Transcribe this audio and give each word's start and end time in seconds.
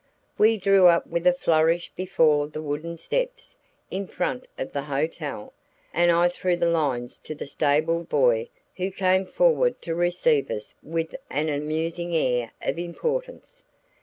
We 0.35 0.57
drew 0.57 0.87
up 0.87 1.05
with 1.05 1.27
a 1.27 1.31
flourish 1.35 1.91
before 1.95 2.47
the 2.47 2.59
wooden 2.63 2.97
steps 2.97 3.55
in 3.91 4.07
front 4.07 4.47
of 4.57 4.71
the 4.73 4.81
hotel, 4.81 5.53
and 5.93 6.09
I 6.11 6.27
threw 6.27 6.55
the 6.55 6.71
lines 6.71 7.19
to 7.19 7.35
the 7.35 7.45
stable 7.45 8.01
boy 8.03 8.49
who 8.77 8.89
came 8.89 9.27
forward 9.27 9.79
to 9.83 9.93
receive 9.93 10.49
us 10.49 10.73
with 10.81 11.15
an 11.29 11.49
amusing 11.49 12.15
air 12.15 12.49
of 12.63 12.79
importance. 12.79 13.63